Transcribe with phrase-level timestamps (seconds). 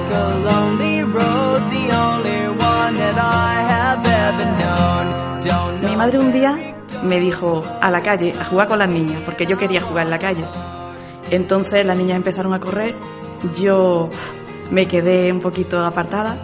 [0.00, 5.40] walk a lonely road, the only one that I have ever known.
[5.42, 6.56] Don't Mi madre un día
[7.02, 10.10] me dijo a la calle a jugar con las niñas, porque yo quería jugar en
[10.10, 10.44] la calle.
[11.30, 12.94] Entonces las niñas empezaron a correr,
[13.60, 14.08] yo
[14.70, 16.36] me quedé un poquito apartada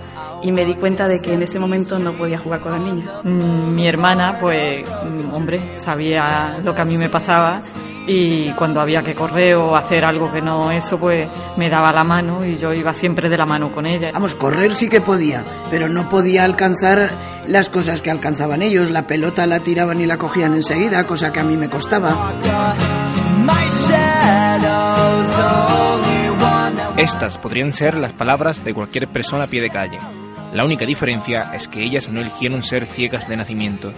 [0.43, 3.09] y me di cuenta de que en ese momento no podía jugar con las niñas.
[3.25, 4.89] Mm, Mi hermana, pues,
[5.33, 7.61] hombre, sabía lo que a mí me pasaba
[8.07, 12.05] y cuando había que correr o hacer algo que no eso, pues me daba la
[12.05, 14.11] mano y yo iba siempre de la mano con ella.
[14.13, 17.11] Vamos, correr sí que podía, pero no podía alcanzar
[17.47, 18.91] las cosas que alcanzaban ellos.
[18.91, 22.35] La pelota la tiraban y la cogían enseguida, cosa que a mí me costaba.
[26.97, 29.99] Estas podrían ser las palabras de cualquier persona a pie de calle.
[30.55, 33.93] La única diferencia es que ellas no eligieron ser ciegas de nacimiento.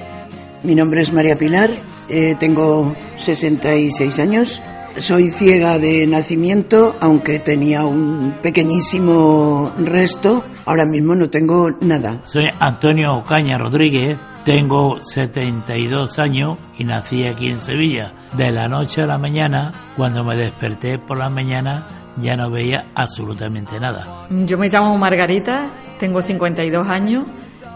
[0.62, 1.70] Mi nombre es María Pilar,
[2.08, 4.60] eh, tengo 66 años.
[4.98, 10.44] Soy ciega de nacimiento, aunque tenía un pequeñísimo resto.
[10.66, 12.20] Ahora mismo no tengo nada.
[12.24, 18.12] Soy Antonio Ocaña Rodríguez, tengo 72 años y nací aquí en Sevilla.
[18.36, 21.86] De la noche a la mañana, cuando me desperté por la mañana,
[22.20, 24.26] ya no veía absolutamente nada.
[24.30, 27.24] Yo me llamo Margarita, tengo 52 años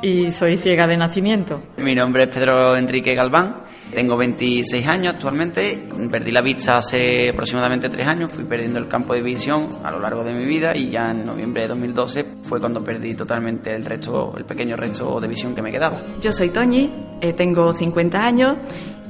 [0.02, 1.62] y soy ciega de nacimiento.
[1.78, 3.62] Mi nombre es Pedro Enrique Galván,
[3.94, 9.14] tengo 26 años actualmente, perdí la vista hace aproximadamente 3 años, fui perdiendo el campo
[9.14, 12.58] de visión a lo largo de mi vida y ya en noviembre de 2012 fue
[12.58, 15.98] cuando perdí totalmente el resto, el pequeño resto de visión que me quedaba.
[16.20, 18.56] Yo soy Toñi, eh, tengo 50 años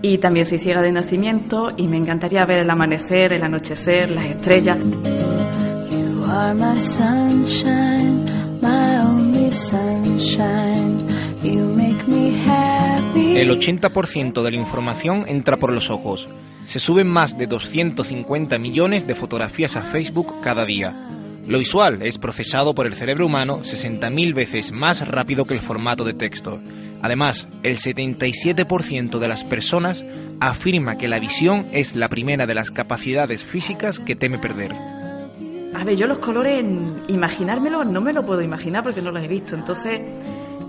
[0.03, 4.25] y también soy ciega de nacimiento y me encantaría ver el amanecer, el anochecer, las
[4.27, 4.79] estrellas.
[4.79, 8.25] You are my sunshine,
[8.61, 9.12] my
[13.37, 16.27] El 80% de la información entra por los ojos.
[16.65, 20.95] Se suben más de 250 millones de fotografías a Facebook cada día.
[21.47, 26.05] Lo visual es procesado por el cerebro humano 60.000 veces más rápido que el formato
[26.05, 26.59] de texto.
[27.03, 30.03] Además, el 77% de las personas
[30.41, 34.73] afirma que la visión es la primera de las capacidades físicas que teme perder.
[35.75, 36.65] A ver, yo los colores,
[37.09, 39.55] imaginármelo, no me lo puedo imaginar porque no los he visto.
[39.55, 40.01] Entonces,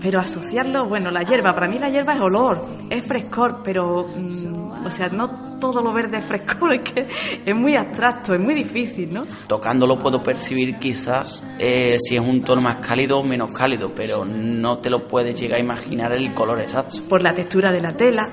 [0.04, 4.86] pero asociarlo, bueno, la hierba, para mí la hierba es olor, es frescor, pero, mm,
[4.86, 7.08] o sea, no todo lo verde es frescor, es que
[7.46, 9.22] es muy abstracto, es muy difícil, ¿no?
[9.46, 14.26] Tocándolo puedo percibir quizás eh, si es un tono más cálido o menos cálido, pero
[14.26, 16.98] no te lo puedes llegar a imaginar el color exacto.
[17.08, 18.24] Por la textura de la tela,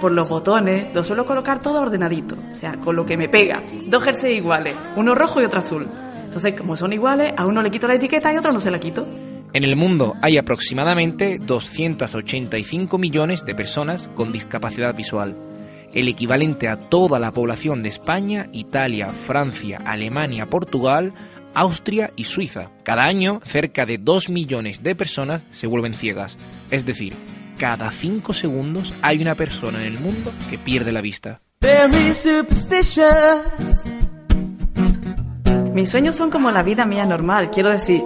[0.00, 3.64] por los botones, lo suelo colocar todo ordenadito, o sea, con lo que me pega.
[3.88, 5.88] Dos jerseys iguales, uno rojo y otro azul.
[6.36, 8.70] Entonces, como son iguales, a uno le quito la etiqueta y a otro no se
[8.70, 9.06] la quito.
[9.54, 15.34] En el mundo hay aproximadamente 285 millones de personas con discapacidad visual,
[15.94, 21.14] el equivalente a toda la población de España, Italia, Francia, Alemania, Portugal,
[21.54, 22.70] Austria y Suiza.
[22.82, 26.36] Cada año, cerca de 2 millones de personas se vuelven ciegas.
[26.70, 27.14] Es decir,
[27.56, 31.40] cada 5 segundos hay una persona en el mundo que pierde la vista.
[31.62, 33.85] very superstitious.
[35.76, 38.02] Mis sueños son como la vida mía normal, quiero decir,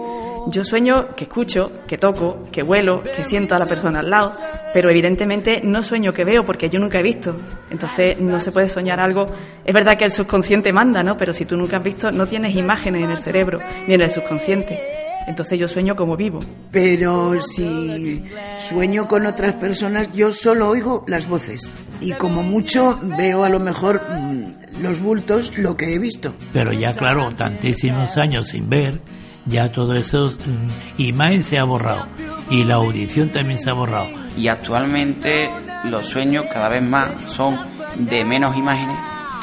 [0.49, 4.33] yo sueño que escucho, que toco, que huelo, que siento a la persona al lado,
[4.75, 7.37] pero evidentemente no sueño que veo porque yo nunca he visto.
[7.71, 9.25] Entonces no se puede soñar algo.
[9.65, 11.17] Es verdad que el subconsciente manda, ¿no?
[11.17, 14.11] Pero si tú nunca has visto, no tienes imágenes en el cerebro ni en el
[14.11, 14.90] subconsciente.
[15.27, 16.41] Entonces yo sueño como vivo.
[16.71, 18.25] Pero si
[18.59, 21.73] sueño con otras personas, yo solo oigo las voces.
[22.01, 26.35] Y como mucho veo a lo mejor mm, los bultos, lo que he visto.
[26.53, 29.01] Pero ya, claro, tantísimos años sin ver,
[29.47, 32.07] ya todo eso, mm, imagen se ha borrado.
[32.51, 34.09] Y la audición también se ha borrado.
[34.37, 35.49] Y actualmente
[35.85, 37.57] los sueños cada vez más son
[37.99, 38.97] de menos imágenes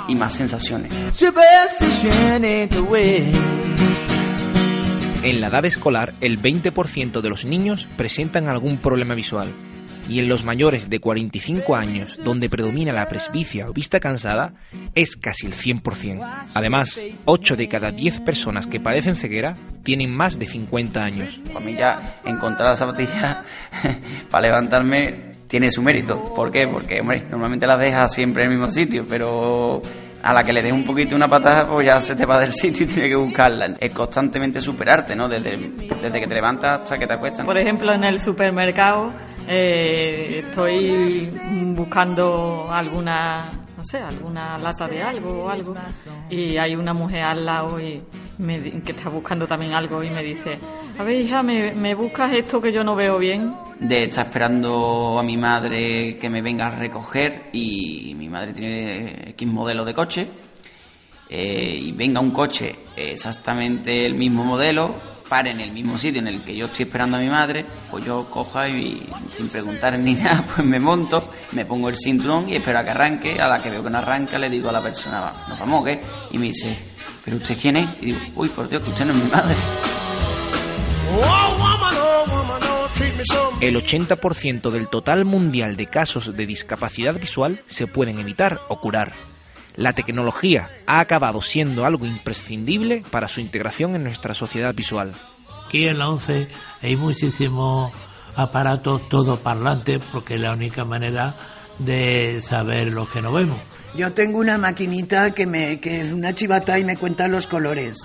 [0.08, 0.94] y más sensaciones.
[5.24, 9.48] En la edad escolar, el 20% de los niños presentan algún problema visual.
[10.08, 14.54] Y en los mayores de 45 años, donde predomina la presbicia o vista cansada,
[14.96, 16.26] es casi el 100%.
[16.54, 21.42] Además, 8 de cada 10 personas que padecen ceguera tienen más de 50 años.
[21.52, 23.44] Para mí ya encontrar la zapatilla
[24.32, 26.34] para levantarme tiene su mérito.
[26.36, 26.68] ¿Por qué?
[26.68, 29.82] Porque, hombre, normalmente las dejas siempre en el mismo sitio, pero
[30.28, 32.52] a la que le des un poquito una patada, pues ya se te va del
[32.62, 33.74] sitio y tienes que buscarla.
[33.80, 35.30] Es constantemente superarte, ¿no?
[35.30, 37.46] Desde, desde que te levantas hasta que te acuestas.
[37.46, 39.14] Por ejemplo, en el supermercado
[39.48, 41.30] eh, estoy
[41.68, 45.74] buscando alguna, no sé, alguna lata de algo o algo
[46.30, 48.04] y hay una mujer al lado y
[48.38, 50.58] me que está buscando también algo y me dice,
[50.98, 53.54] a ver hija, ¿me, me buscas esto que yo no veo bien?
[53.80, 59.30] de estar esperando a mi madre que me venga a recoger y mi madre tiene
[59.32, 60.28] X modelo de coche
[61.30, 66.28] eh, y venga un coche exactamente el mismo modelo pare en el mismo sitio en
[66.28, 69.04] el que yo estoy esperando a mi madre, pues yo cojo y
[69.36, 72.90] sin preguntar ni nada, pues me monto, me pongo el cinturón y espero a que
[72.92, 73.42] arranque.
[73.42, 75.86] A la que veo que no arranca, le digo a la persona, "Va, nos vamos,
[75.86, 76.02] ¿qué?
[76.32, 76.76] Y me dice,
[77.24, 77.90] ¿pero usted quién es?
[78.02, 79.56] Y digo, uy, por Dios, que usted no es mi madre.
[83.60, 89.14] El 80% del total mundial de casos de discapacidad visual se pueden evitar o curar.
[89.78, 95.14] La tecnología ha acabado siendo algo imprescindible para su integración en nuestra sociedad visual.
[95.68, 96.48] Aquí en la 11
[96.82, 97.94] hay muchísimos
[98.36, 101.36] aparatos todo parlantes porque es la única manera
[101.78, 103.60] de saber lo que no vemos.
[103.96, 108.00] Yo tengo una maquinita que, me, que es una chivata y me cuenta los colores.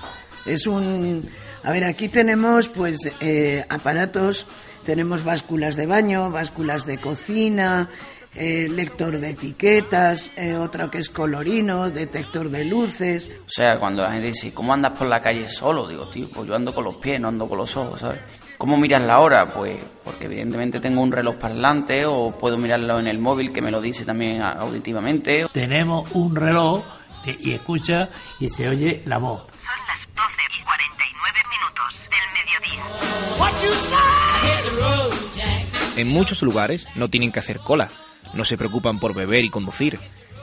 [0.45, 1.27] Es un...
[1.65, 4.47] A ver, aquí tenemos pues eh, aparatos,
[4.85, 7.89] tenemos básculas de baño, básculas de cocina,
[8.34, 13.31] eh, lector de etiquetas, eh, otro que es colorino, detector de luces.
[13.46, 15.87] O sea, cuando la gente dice, ¿cómo andas por la calle solo?
[15.88, 18.20] Digo, tío, pues yo ando con los pies, no ando con los ojos, ¿sabes?
[18.58, 19.46] ¿Cómo miras la hora?
[19.52, 23.70] Pues porque evidentemente tengo un reloj parlante o puedo mirarlo en el móvil que me
[23.73, 25.46] lo dice también auditivamente.
[25.52, 26.84] Tenemos un reloj
[27.25, 28.08] que- y escucha
[28.38, 29.43] y se oye la voz.
[29.43, 32.82] Son las 12 y 49 minutos del mediodía.
[35.96, 37.88] En muchos lugares no tienen que hacer cola,
[38.34, 39.99] no se preocupan por beber y conducir.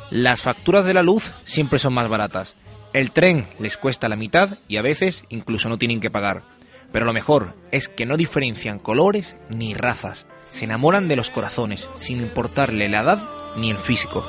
[0.09, 2.55] Las facturas de la luz siempre son más baratas.
[2.93, 6.41] El tren les cuesta la mitad y a veces incluso no tienen que pagar.
[6.91, 10.25] Pero lo mejor es que no diferencian colores ni razas.
[10.51, 13.23] Se enamoran de los corazones, sin importarle la edad
[13.57, 14.25] ni el físico.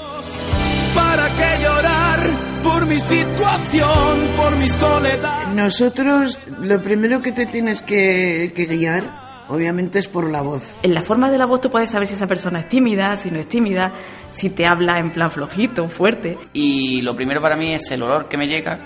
[0.94, 2.20] ¿Para qué llorar
[2.62, 5.54] por mi situación, por mi soledad?
[5.54, 9.04] Nosotros lo primero que te tienes que, que guiar,
[9.50, 10.62] obviamente, es por la voz.
[10.82, 13.31] En la forma de la voz tú puedes saber si esa persona es tímida, si
[13.31, 13.93] no es tímida,
[14.31, 16.38] si te habla en plan flojito, fuerte.
[16.52, 18.79] Y lo primero para mí es el olor que me llega.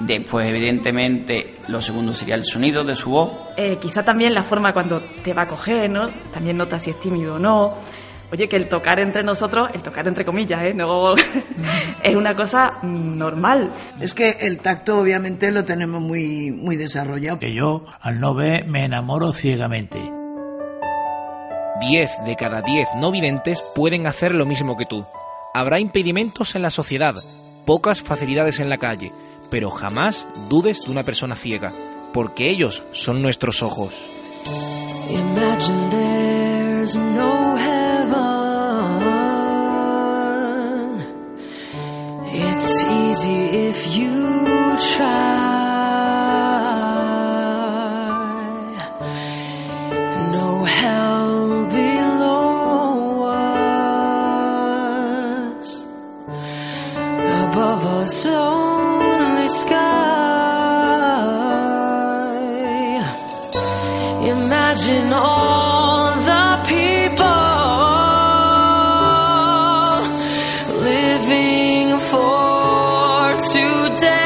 [0.00, 3.32] Después, evidentemente, lo segundo sería el sonido de su voz.
[3.58, 6.08] Eh, quizá también la forma cuando te va a coger, ¿no?
[6.32, 7.74] También notas si es tímido o no.
[8.32, 10.72] Oye, que el tocar entre nosotros, el tocar entre comillas, ¿eh?
[10.72, 11.14] No,
[12.02, 13.72] es una cosa normal.
[14.00, 17.40] Es que el tacto, obviamente, lo tenemos muy, muy desarrollado.
[17.40, 19.98] Que yo, al no ver, me enamoro ciegamente.
[21.80, 25.04] 10 de cada 10 no videntes pueden hacer lo mismo que tú.
[25.54, 27.14] Habrá impedimentos en la sociedad,
[27.64, 29.12] pocas facilidades en la calle,
[29.50, 31.72] pero jamás dudes de una persona ciega,
[32.12, 33.94] porque ellos son nuestros ojos.
[35.08, 37.56] Imagine there's no
[42.62, 44.16] It's easy if you
[44.92, 45.48] try.
[50.36, 53.24] No hell below
[55.48, 55.68] us.
[57.48, 59.80] Above us only sky.
[64.34, 65.59] Imagine all
[73.40, 74.19] today.